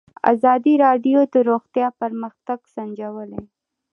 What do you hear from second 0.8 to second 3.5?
راډیو د روغتیا پرمختګ سنجولی.